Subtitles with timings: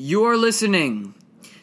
[0.00, 1.14] You're listening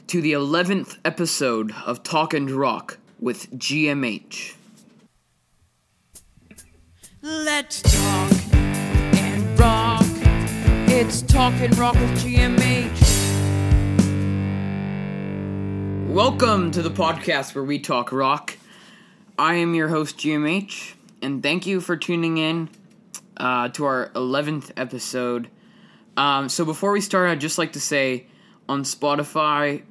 [0.08, 4.56] to the 11th episode of Talk and Rock with GMH.
[7.22, 10.04] Let's talk and rock.
[10.90, 12.90] It's Talk and Rock with GMH.
[16.10, 18.58] Welcome to the podcast where we talk rock.
[19.40, 22.68] I am your host, GMH, and thank you for tuning in
[23.38, 25.50] uh, to our 11th episode.
[26.18, 28.28] Um, so, before we start, I'd just like to say
[28.70, 29.84] on Spotify,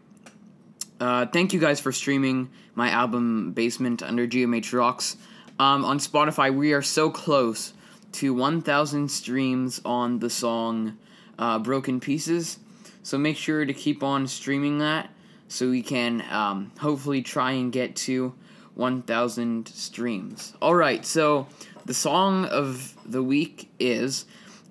[1.01, 5.17] uh, thank you guys for streaming my album Basement under GMH Rocks.
[5.59, 7.73] Um, on Spotify, we are so close
[8.13, 10.99] to 1,000 streams on the song
[11.39, 12.59] uh, Broken Pieces.
[13.03, 15.11] So make sure to keep on streaming that
[15.49, 18.35] so we can um, hopefully try and get to
[18.75, 20.55] 1,000 streams.
[20.61, 21.47] All right, so
[21.85, 24.25] the song of the week is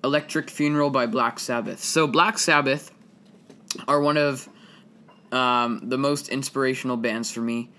[0.04, 1.82] Electric Funeral by Black Sabbath.
[1.82, 2.92] So, Black Sabbath
[3.88, 4.46] are one of
[5.32, 7.70] um, the most inspirational bands for me.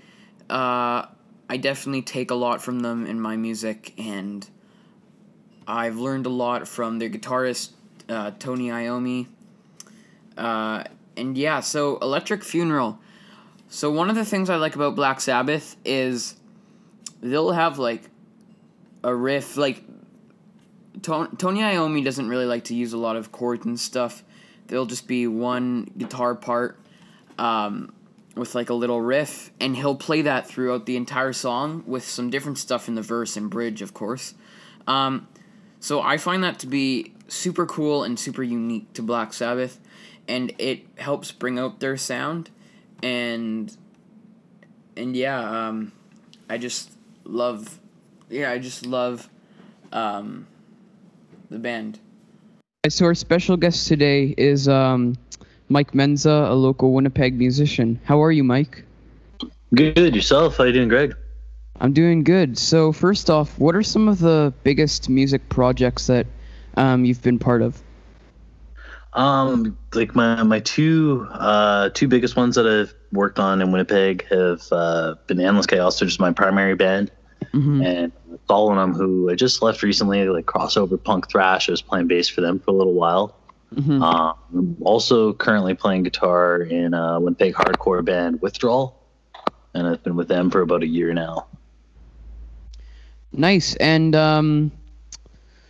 [0.49, 1.05] Uh,
[1.47, 4.45] I definitely take a lot from them in my music, and
[5.67, 7.71] I've learned a lot from their guitarist,
[8.09, 9.27] uh, Tony Iommi.
[10.35, 10.83] Uh,
[11.15, 12.97] and yeah, so Electric Funeral.
[13.69, 16.35] So, one of the things I like about Black Sabbath is
[17.21, 18.09] they'll have like
[19.03, 19.83] a riff, like
[21.01, 24.23] Tony Iommi doesn't really like to use a lot of chords and stuff.
[24.67, 26.79] There'll just be one guitar part
[27.37, 27.93] um,
[28.35, 32.29] with like a little riff, and he'll play that throughout the entire song with some
[32.29, 34.33] different stuff in the verse and bridge, of course.
[34.87, 35.27] Um,
[35.79, 39.79] so I find that to be super cool and super unique to Black Sabbath,
[40.27, 42.49] and it helps bring out their sound,
[43.03, 43.75] and
[44.97, 45.91] and yeah, um,
[46.49, 46.91] I just
[47.23, 47.79] love,
[48.29, 49.29] yeah, I just love.
[49.91, 50.47] Um,
[51.49, 51.99] the band.
[52.89, 55.15] So our special guest today is um,
[55.69, 57.99] Mike Menza, a local Winnipeg musician.
[58.03, 58.83] How are you, Mike?
[59.73, 60.15] Good.
[60.15, 60.57] Yourself?
[60.57, 61.15] How you doing, Greg?
[61.81, 62.57] I'm doing good.
[62.57, 66.27] So first off, what are some of the biggest music projects that
[66.77, 67.81] um, you've been part of?
[69.13, 74.25] Um, like my my two uh, two biggest ones that I've worked on in Winnipeg
[74.29, 77.11] have uh, been Endless Chaos, which is my primary band,
[77.55, 77.81] mm-hmm.
[77.81, 78.11] and
[78.47, 81.69] Solemn, who I just left recently, like crossover punk thrash.
[81.69, 83.35] I was playing bass for them for a little while.
[83.73, 84.01] Mm-hmm.
[84.01, 89.01] Um, also currently playing guitar in a Winnipeg hardcore band Withdrawal,
[89.73, 91.47] and I've been with them for about a year now.
[93.31, 93.75] Nice.
[93.75, 94.71] And um,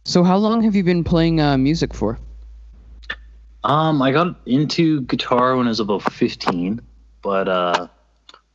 [0.03, 2.19] so, how long have you been playing uh, music for?
[3.63, 6.79] Um, I got into guitar when I was about 15,
[7.24, 7.88] but uh,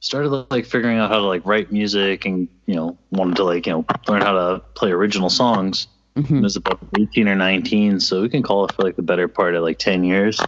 [0.01, 3.67] started like figuring out how to like write music and you know wanted to like
[3.67, 5.87] you know learn how to play original songs.
[6.17, 6.39] Mm-hmm.
[6.39, 9.29] I was about 18 or 19, so we can call it for like the better
[9.29, 10.41] part of like 10 years.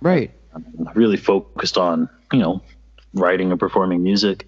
[0.00, 0.30] Right.
[0.54, 2.62] I'm really focused on you know
[3.12, 4.46] writing and performing music.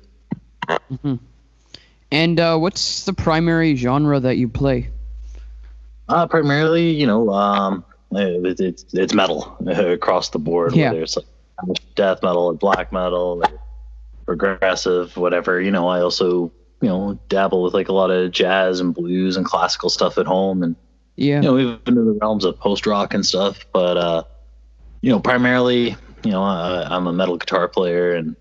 [0.69, 1.16] Mm-hmm.
[2.10, 4.91] And uh, what's the primary genre that you play?
[6.09, 10.75] Uh, primarily, you know, um, it, it's it's metal across the board.
[10.75, 10.91] Yeah.
[10.91, 11.26] Whether it's like
[11.94, 13.60] death metal or black metal or
[14.27, 15.61] progressive, whatever.
[15.61, 19.37] You know, I also you know dabble with like a lot of jazz and blues
[19.37, 20.77] and classical stuff at home, and
[21.17, 23.65] yeah, you know, even in the realms of post rock and stuff.
[23.73, 24.25] But uh,
[25.01, 28.37] you know, primarily, you know, I, am a metal guitar player, and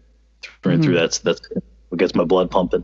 [0.62, 0.84] through mm-hmm.
[0.84, 1.42] through that's that's
[1.90, 2.84] what gets my blood pumping.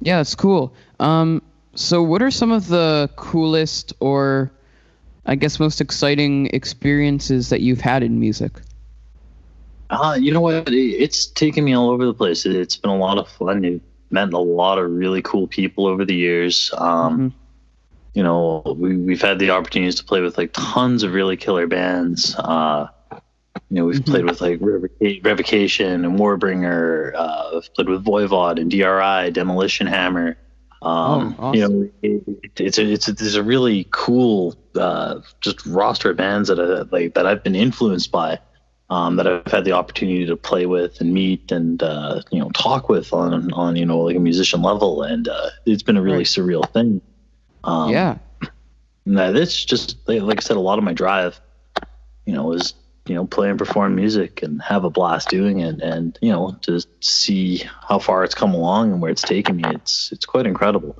[0.00, 0.74] Yeah, it's cool.
[1.00, 1.42] Um,
[1.74, 4.50] so what are some of the coolest or
[5.26, 8.52] I guess most exciting experiences that you've had in music?
[9.90, 10.68] Uh, you know what?
[10.68, 12.44] It's taken me all over the place.
[12.44, 13.64] It's been a lot of fun.
[13.64, 16.70] It met a lot of really cool people over the years.
[16.76, 17.28] Um, mm-hmm.
[18.14, 21.66] You know, we, we've had the opportunities to play with like tons of really killer
[21.66, 22.34] bands.
[22.36, 22.88] Uh,
[23.70, 24.10] you know, we've mm-hmm.
[24.10, 24.60] played with like
[25.22, 27.12] Revocation and Warbringer.
[27.14, 30.36] Uh, we've played with Voivod and DRI, Demolition Hammer.
[30.80, 31.54] Um, oh, awesome.
[31.54, 36.16] You know, it, it's a, it's a, there's a really cool uh, just roster of
[36.16, 38.38] bands that I, like that I've been influenced by
[38.90, 42.50] um, that I've had the opportunity to play with and meet and uh, you know
[42.50, 46.02] talk with on on you know like a musician level, and uh, it's been a
[46.02, 46.26] really right.
[46.26, 47.00] surreal thing.
[47.64, 48.18] Um, yeah,
[49.06, 51.40] that it's just like I said, a lot of my drive,
[52.24, 52.74] you know, is
[53.06, 56.56] you know play and perform music and have a blast doing it, and you know
[56.62, 59.64] to see how far it's come along and where it's taken me.
[59.66, 60.96] It's it's quite incredible.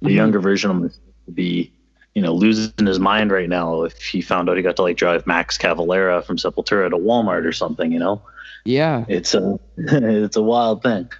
[0.00, 0.16] The mm-hmm.
[0.16, 0.88] younger version of me
[1.26, 1.72] would be
[2.14, 4.96] you know, losing his mind right now if he found out he got to like
[4.96, 8.22] drive Max Cavalera from Sepultura to Walmart or something, you know?
[8.64, 9.04] Yeah.
[9.08, 11.10] It's a it's a wild thing.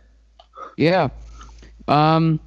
[0.76, 1.08] Yeah.
[1.87, 2.40] Um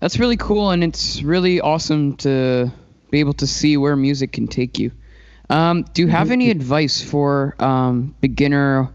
[0.00, 2.72] that's really cool and it's really awesome to
[3.10, 4.90] be able to see where music can take you.
[5.50, 8.92] Um, do you have any advice for um, beginner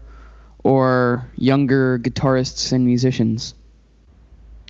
[0.62, 3.54] or younger guitarists and musicians?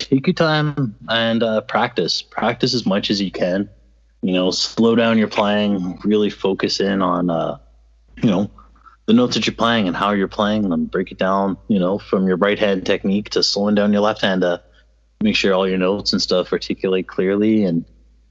[0.07, 2.21] Take your time and uh, practice.
[2.21, 3.69] Practice as much as you can.
[4.21, 5.99] You know, slow down your playing.
[6.03, 7.57] Really focus in on, uh,
[8.21, 8.51] you know,
[9.05, 10.85] the notes that you're playing and how you're playing them.
[10.85, 11.57] Break it down.
[11.67, 14.61] You know, from your right hand technique to slowing down your left hand to
[15.21, 17.63] make sure all your notes and stuff articulate clearly.
[17.63, 17.85] And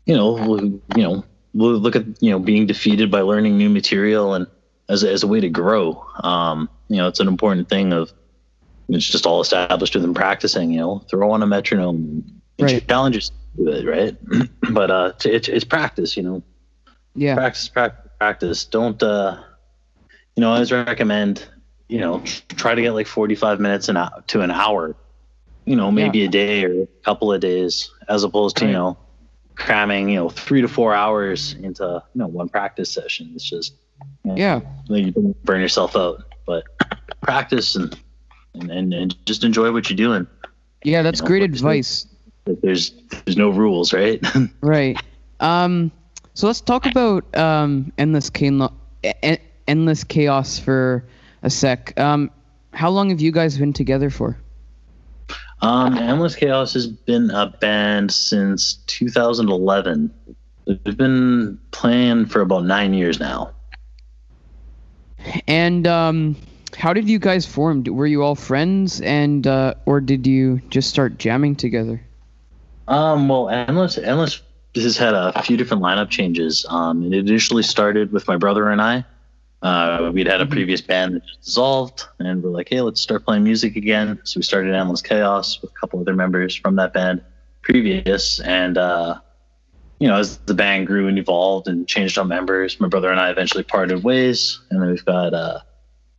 [0.06, 0.56] you know,
[0.96, 1.24] you know,
[1.54, 4.46] look at you know being defeated by learning new material and
[4.88, 6.04] as a, as a way to grow.
[6.22, 8.12] Um, you know, it's an important thing of
[8.94, 10.70] it's just all established within practicing.
[10.72, 12.24] You know, throw on a metronome,
[12.58, 12.86] Right.
[12.88, 14.16] challenges with it, right?
[14.72, 16.16] but uh, it's, it's practice.
[16.16, 16.42] You know,
[17.14, 17.34] Yeah.
[17.34, 18.64] practice, practice, practice.
[18.66, 19.42] Don't uh,
[20.36, 20.50] you know?
[20.50, 21.46] I always recommend
[21.88, 22.22] you know
[22.56, 24.96] try to get like forty five minutes an hour to an hour.
[25.66, 28.98] You know, maybe a day or a couple of days, as opposed to you know
[29.54, 33.30] cramming you know three to four hours into you know one practice session.
[33.34, 33.74] It's just
[34.24, 34.60] Yeah.
[34.88, 35.12] you
[35.44, 36.24] burn yourself out.
[36.46, 36.64] But
[37.20, 37.96] practice and
[38.54, 40.26] and, and, and just enjoy what you're doing.
[40.84, 42.06] Yeah, that's know, great advice.
[42.44, 42.92] There's
[43.24, 44.24] there's no rules, right?
[44.62, 44.96] Right.
[45.40, 45.90] Um,
[46.34, 48.72] so let's talk about um, endless chaos,
[49.66, 51.04] endless chaos for
[51.42, 51.98] a sec.
[51.98, 52.30] Um,
[52.72, 54.38] how long have you guys been together for?
[55.62, 60.10] Um, Endless Chaos has been a band since 2011.
[60.66, 63.52] We've been playing for about nine years now.
[65.46, 66.36] And um,
[66.76, 67.84] how did you guys form?
[67.84, 72.00] Were you all friends, and uh, or did you just start jamming together?
[72.88, 74.42] Um, well, Endless Endless
[74.74, 76.66] This has had a few different lineup changes.
[76.68, 79.04] Um, it initially started with my brother and I.
[79.62, 83.24] Uh, we'd had a previous band that just dissolved, and we're like, hey, let's start
[83.24, 84.18] playing music again.
[84.24, 87.22] So we started Endless Chaos with a couple other members from that band
[87.62, 89.20] previous, and uh,
[89.98, 93.20] you know, as the band grew and evolved and changed our members, my brother and
[93.20, 95.60] I eventually parted ways, and then we've got uh,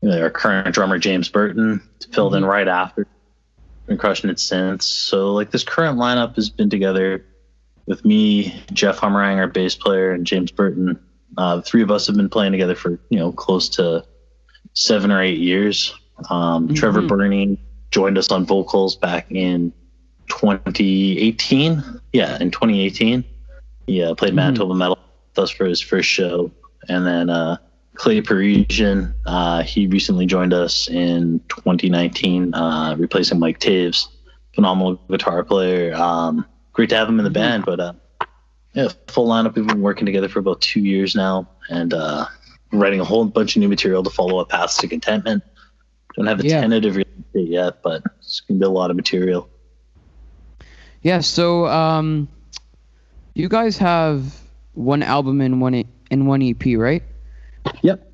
[0.03, 1.81] our current drummer James Burton
[2.12, 3.06] filled in right after.
[3.88, 4.86] Been crushing it since.
[4.86, 7.25] So like this current lineup has been together
[7.86, 11.00] with me, Jeff Hummerang, our bass player, and James Burton.
[11.38, 14.03] Uh, the three of us have been playing together for you know close to
[14.74, 15.94] seven or eight years.
[16.30, 17.07] Um, Trevor Mhm.
[17.07, 17.59] Burney
[17.89, 19.74] joined us on vocals back in
[20.27, 21.83] 2018.
[22.13, 23.24] Yeah, in 2018,
[23.88, 24.36] he uh, played Mhm.
[24.38, 25.00] Manitoba Metal
[25.30, 26.51] with us for his first show,
[26.88, 27.57] and then uh,
[28.01, 34.07] Clay Parisian, uh, he recently joined us in 2019, uh, replacing Mike Taves,
[34.56, 35.94] phenomenal guitar player.
[35.94, 36.44] Um,
[36.74, 37.94] great to have him in the band, but uh,
[38.74, 39.53] yeah, full lineup.
[39.53, 42.25] We've been working together for about two years now, and uh,
[42.71, 45.44] writing a whole bunch of new material to follow up Paths to Contentment.
[46.15, 46.59] Don't have a Yeah.
[46.62, 49.48] tentative release date yet, but it's gonna be a lot of material.
[51.03, 51.19] Yeah.
[51.19, 52.30] So um,
[53.36, 54.42] you guys have
[54.74, 57.03] one album and one and one EP, right?
[57.81, 58.12] Yep.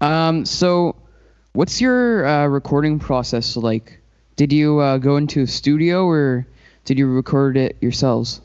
[0.00, 0.96] Um, so
[1.52, 4.00] what's your uh, recording process like?
[4.36, 6.46] Did you uh, go into a studio or
[6.84, 8.40] did you record it yourselves?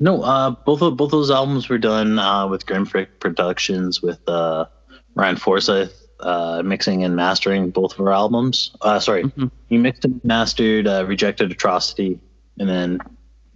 [0.00, 4.66] No, uh, both of both those albums were done uh, with Grimfrick Productions with uh,
[5.14, 8.72] Ryan Forsyth uh, mixing and mastering both of our albums.
[8.80, 9.50] Uh, sorry, Mhm.
[9.68, 12.18] he mixed and mastered uh, Rejected Atrocity,
[12.58, 12.98] and then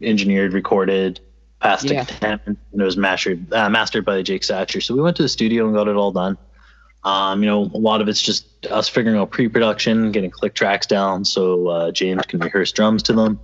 [0.00, 1.20] engineered, recorded,
[1.62, 2.04] Paths Yeah.
[2.22, 2.40] and
[2.72, 4.82] it was mastered uh, mastered by Jake Satcher.
[4.82, 6.36] So we went to the studio and got it all done.
[7.04, 10.86] Um, you know, a lot of it's just us figuring out pre-production, getting click tracks
[10.86, 13.40] down, so uh, James can rehearse drums to them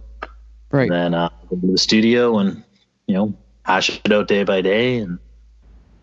[0.71, 0.83] Right.
[0.83, 2.63] and then uh, go to the studio and
[3.07, 3.35] you know
[3.65, 5.19] hash it out day by day and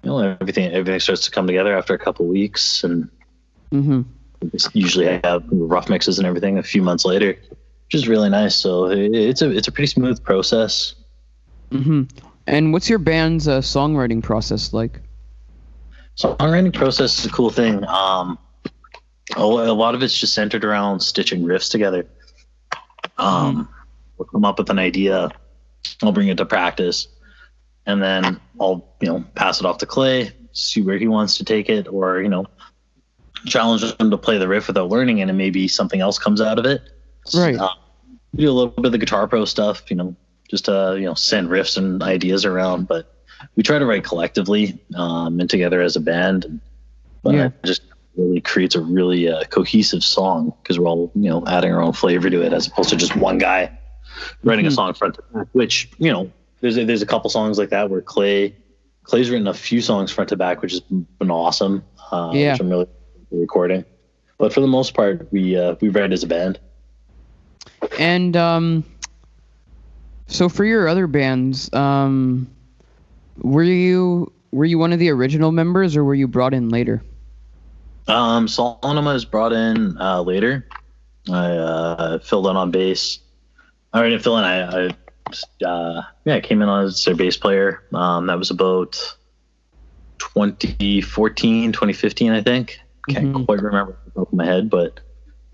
[0.03, 3.09] you know everything everything starts to come together after a couple weeks and
[3.71, 4.01] Mm-hmm.
[4.73, 8.85] usually have rough mixes and everything a few months later which is really nice so
[8.87, 10.95] it's a it's a pretty smooth process
[11.79, 12.17] Mm-hmm.
[12.47, 15.01] And what's your band's uh, songwriting process like?
[16.17, 18.37] songwriting process is a cool thing um
[19.35, 22.07] a, a lot of it's just centered around stitching riffs together
[23.17, 23.67] um
[24.17, 25.29] we'll come up with an idea
[26.03, 27.09] i'll bring it to practice
[27.85, 31.43] and then i'll you know pass it off to clay see where he wants to
[31.43, 32.45] take it or you know
[33.45, 36.57] challenge him to play the riff without learning it and maybe something else comes out
[36.57, 36.81] of it
[37.35, 37.57] Right.
[37.57, 37.67] uh,
[38.35, 40.15] do a little bit of the guitar pro stuff you know
[40.49, 43.05] just to you know send riffs and ideas around but
[43.55, 46.61] we try to write collectively um, and together as a band
[47.23, 47.45] but Yeah.
[47.45, 47.81] it just
[48.15, 51.93] really creates a really uh, cohesive song because we're all you know adding our own
[51.93, 53.71] flavor to it as opposed to just one guy
[54.43, 54.73] writing a Mhm.
[54.73, 57.89] song front to back which you know there's a, there's a couple songs like that
[57.89, 58.53] where clay
[59.03, 60.81] clay's written a few songs front to back which has
[61.19, 62.51] been awesome uh, Yeah.
[62.51, 62.87] which i'm really
[63.31, 63.85] recording
[64.37, 66.59] but for the most part we uh, we write as a band
[67.99, 68.83] And um,
[70.27, 72.47] so for your other bands, um,
[73.37, 77.03] were you were you one of the original members, or were you brought in later?
[78.07, 80.67] Um, Solemn was brought in uh, later.
[81.29, 83.19] I uh, filled in on bass.
[83.93, 84.43] I didn't fill in.
[84.43, 87.83] I, I uh, yeah, I came in as their bass player.
[87.93, 88.93] Um, that was about
[90.19, 92.79] 2014, 2015, I think.
[93.09, 93.45] Can't Mhm.
[93.45, 94.99] quite remember off the top of my head, but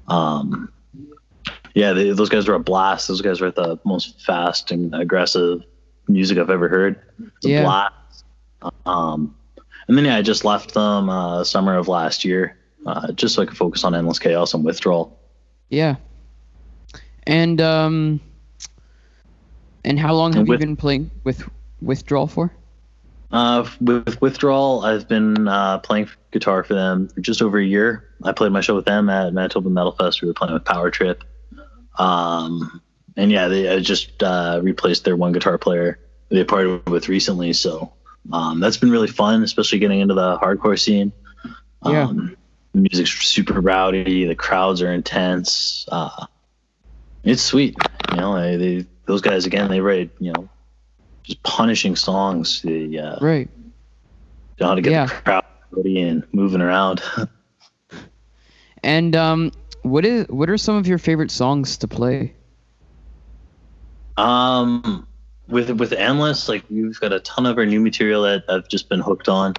[0.08, 0.72] um,
[1.76, 3.08] yeah, they, those guys were a blast.
[3.08, 5.64] Those guys were the most fast and aggressive
[6.08, 7.00] music I've ever heard.
[7.38, 7.64] It's a Yeah.
[7.64, 8.24] blast.
[8.86, 9.36] Um,
[9.88, 13.42] and then yeah, I just left them uh, summer of last year, uh, just so
[13.42, 15.18] I could focus on endless chaos and withdrawal.
[15.70, 15.96] Yeah.
[17.28, 18.20] And um,
[19.84, 21.48] and how long have And you been playing with
[21.82, 22.54] Withdrawal for?
[23.32, 28.08] Uh, with withdrawal, I've been uh, playing guitar for them for just over a year.
[28.24, 30.22] I played my show with them at Manitoba Metal Fest.
[30.22, 31.24] We were playing with Power Trip,
[31.98, 32.82] um,
[33.18, 37.54] and yeah, they just uh, replaced their one guitar player they parted with recently.
[37.54, 37.94] So
[38.32, 41.12] um, that's been really fun, especially getting into the hardcore scene.
[41.86, 42.04] Yeah.
[42.04, 42.36] Um,
[42.74, 44.26] the music's super rowdy.
[44.26, 45.86] The crowds are intense.
[45.92, 46.26] Uh,
[47.24, 47.76] it's sweet.
[48.12, 49.70] You know, they, they those guys again.
[49.70, 50.50] They write you know
[51.24, 52.62] just punishing songs.
[52.62, 53.50] They uh, Right.
[54.60, 55.06] know how to get Yeah.
[55.08, 57.02] the crowd ready and moving around.
[58.84, 59.52] And um,
[59.84, 62.34] what is what are some of your favorite songs to play?
[64.18, 65.08] um,
[65.48, 68.90] with with endless, like we've got a ton of our new material that I've just
[68.90, 69.54] been hooked on.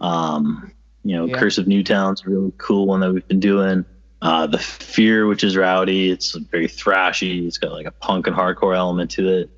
[0.00, 0.72] Um,
[1.04, 1.38] you know, Yeah.
[1.38, 3.84] Curse of Newtown's a really cool one that we've been doing.
[4.20, 7.44] Uh, the Fear, which is rowdy, it's very thrashy.
[7.46, 9.50] It's got like a punk and hardcore element to it.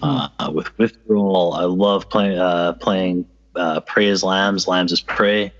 [0.00, 3.26] Uh, with Withdrawal, I love playing uh, playing
[3.56, 5.52] uh, Prey as Lambs, Lambs as Prey.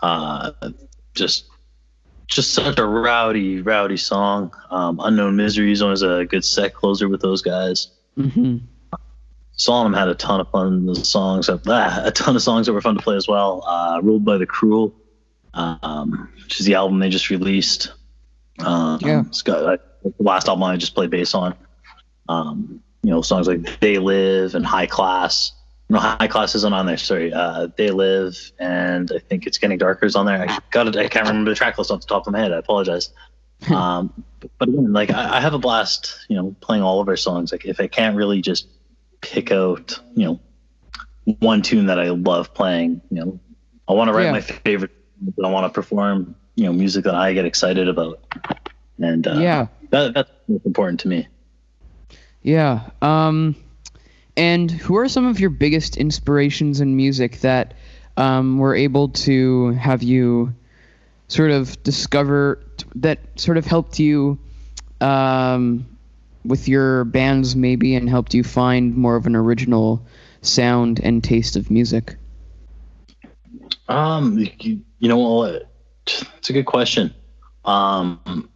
[0.00, 0.52] Uh,
[1.14, 1.44] just
[2.30, 4.52] just such a rowdy, rowdy song.
[4.70, 7.88] Um, Unknown Misery is always a good set closer with those guys.
[8.16, 8.58] hmm
[9.52, 12.96] Solemn had a ton of fun the songs, a ton of songs that were fun
[12.96, 13.62] to play as well.
[13.66, 14.94] Uh, Ruled by the Cruel,
[15.52, 17.92] um, which is the album they just released.
[18.60, 19.20] Um, Yeah.
[19.26, 21.54] it's got like, the last album I just played bass on.
[22.30, 25.52] Um, you know, songs like They Live and High Class.
[25.90, 26.96] No, High Class isn't on there.
[26.96, 30.48] Sorry, uh, They Live and I think It's Getting Darker is on there.
[30.48, 30.96] I got it.
[30.96, 32.52] I can't remember the track list off the top of my head.
[32.52, 33.10] I apologize.
[33.74, 34.24] um,
[34.58, 37.52] but, again, like I, I have a blast, you know, playing all of our songs.
[37.52, 38.68] Like if I can't really just
[39.20, 40.40] pick out, you know,
[41.40, 43.40] one tune that I love playing, you know,
[43.88, 44.32] I want to write Yeah.
[44.32, 48.20] my favorite, but I want to perform, you know, music that I get excited about,
[48.98, 49.66] and uh, Yeah.
[49.90, 50.30] that, that's
[50.64, 51.28] important to me.
[52.42, 52.88] Yeah.
[53.02, 53.56] Um,
[54.40, 57.74] and who are some of your biggest inspirations in music that
[58.16, 60.54] um, were able to have you
[61.28, 62.58] sort of discover
[62.94, 64.38] that sort of helped you
[65.02, 65.86] um,
[66.42, 70.02] with your bands maybe and helped you find more of an original
[70.40, 72.16] sound and taste of music?
[73.88, 75.70] Um, you, you know what?
[76.06, 77.12] It's a good question.
[77.66, 78.48] Um,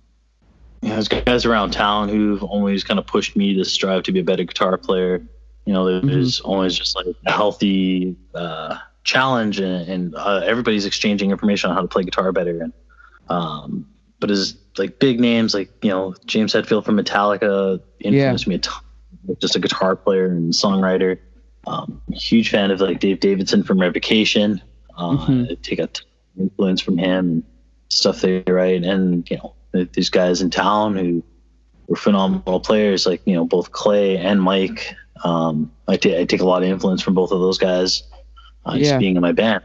[0.81, 4.13] you know, there's guys around town who've always kind of pushed me to strive to
[4.13, 5.23] be a better guitar player.
[5.67, 11.31] You know, there's always just like a healthy uh, challenge, and, and uh, everybody's exchanging
[11.31, 12.63] information on how to play guitar better.
[12.63, 12.73] And
[13.29, 13.87] um,
[14.21, 18.59] but as like big names like you know James Hetfield from Metallica influenced me a
[18.59, 18.83] ton.
[19.41, 21.19] Just a guitar player and songwriter.
[21.67, 24.61] Um, huge fan of like Dave Davidson from Revocation.
[24.99, 25.51] Uh, Mhm.
[25.51, 26.05] I take a ton
[26.37, 27.43] of influence from him and
[27.89, 29.55] stuff they write, and you know
[29.95, 31.23] these guys in town who
[31.87, 34.95] were phenomenal players, like you know both Clay and Mike.
[35.23, 38.03] Um, I ta- I take a lot of influence from both of those guys.
[38.67, 38.83] Uh, Yeah.
[38.85, 39.63] Just being in my band,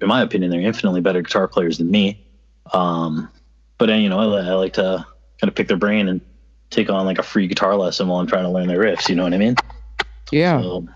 [0.00, 2.26] in my opinion, they're infinitely better guitar players than me.
[2.72, 3.28] Um,
[3.78, 5.04] but then, you know, I, I like to
[5.40, 6.20] kind of pick their brain and
[6.70, 9.08] take on like a free guitar lesson while I'm trying to learn their riffs.
[9.08, 9.56] You know what I mean?
[10.30, 10.60] Yeah.
[10.60, 10.88] So,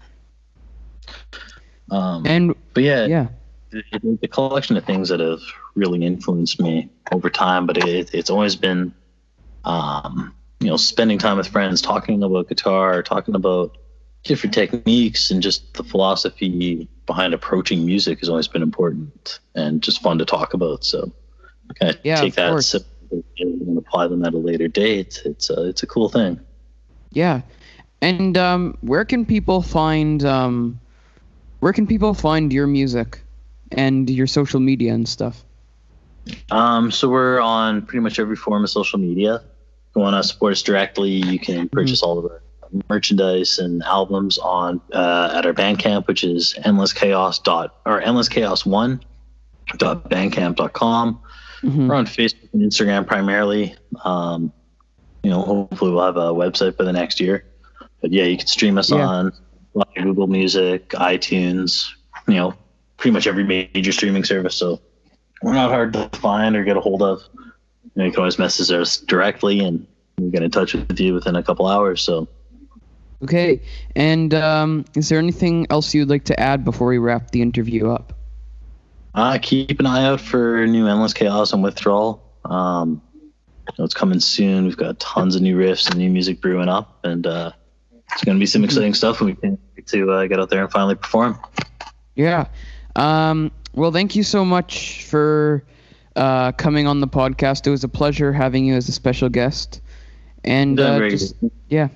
[1.90, 3.28] um, And but yeah, yeah.
[3.72, 5.40] it, the collection of things that have
[5.74, 8.94] really influenced me over time, but it, it's always been,
[9.64, 13.76] um, you know, spending time with friends, talking about guitar, talking about
[14.28, 20.00] different techniques, and just the philosophy behind approaching music has always been important and just
[20.02, 20.85] fun to talk about.
[20.85, 21.11] So,
[21.80, 22.75] kind of Yeah, take of that course.
[23.11, 25.20] and apply them at a later date.
[25.25, 26.38] It's a, it's a cool thing.
[27.11, 27.40] Yeah.
[28.00, 30.78] And um, where can people find um,
[31.61, 33.20] where can people find your music
[33.73, 35.42] and your social media and stuff?
[36.50, 39.37] Um, so we're on pretty much every form of social media.
[39.37, 42.42] If you want to support us directly, you can purchase all of our
[42.88, 48.28] merchandise and albums on uh, at our Bandcamp, which is endless chaos dot or endless
[48.28, 49.00] chaos one
[49.78, 51.20] dot bandcamp.com.
[51.62, 51.88] Mhm.
[51.88, 53.75] We're on Facebook and Instagram primarily.
[54.04, 54.52] Um,
[55.22, 57.44] you know, hopefully we'll have a website by the next year.
[58.00, 59.04] But yeah, you can stream us Yeah.
[59.06, 59.32] on
[59.96, 61.88] Google Music, iTunes,
[62.28, 62.54] you know,
[62.96, 64.54] pretty much every major streaming service.
[64.54, 64.80] So
[65.42, 67.22] we're not hard to find or get a hold of.
[67.34, 67.42] You,
[67.96, 69.87] know, you can always message us directly, and
[70.18, 72.02] we get in touch with you within a couple hours.
[72.02, 72.28] So.
[73.22, 73.60] Okay,
[73.96, 77.90] and um, is there anything else you'd like to add before we wrap the interview
[77.90, 78.12] up?
[79.14, 82.22] Uh, keep an eye out for new Endless Chaos and Withdrawal.
[82.44, 83.02] Um,
[83.76, 84.64] it's coming soon.
[84.64, 87.50] We've got tons of new riffs and new music brewing up, and uh,
[88.12, 89.58] it's going to be some exciting stuff when we can
[89.88, 91.38] to uh, get out there and finally perform.
[92.14, 92.46] Yeah.
[92.96, 95.64] Um, well, thank you so much for
[96.16, 97.66] uh, coming on the podcast.
[97.66, 99.80] It was a pleasure having you as a special guest.
[100.44, 101.34] And uh, just,
[101.68, 101.88] yeah.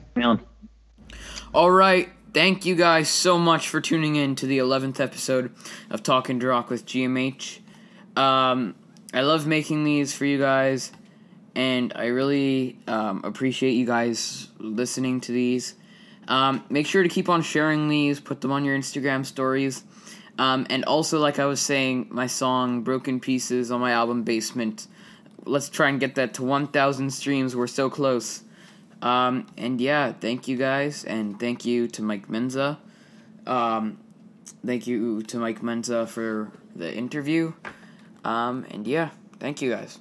[1.54, 2.08] All right.
[2.32, 5.54] Thank you guys so much for tuning in to the 11th episode
[5.90, 7.58] of Talking Rock with GMH.
[8.16, 8.74] Um,
[9.12, 10.92] I love making these for you guys,
[11.54, 15.74] and I really um, appreciate you guys listening to these.
[16.26, 19.84] Um, make sure to keep on sharing these, put them on your Instagram stories.
[20.38, 24.86] Um, and also, like I was saying, my song Broken Pieces on my album Basement.
[25.44, 27.54] Let's try and get that to 1,000 streams.
[27.54, 28.42] We're so close.
[29.02, 32.78] Um, and yeah, thank you guys, and thank you to Mike Menza.
[33.46, 33.98] Um,
[34.64, 37.52] thank you to Mike Menza for the interview.
[38.24, 39.98] Um, and yeah, thank you guys.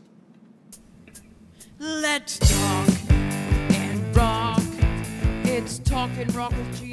[1.80, 4.62] Let's talk and rock.
[5.46, 6.92] It's talking rock with G.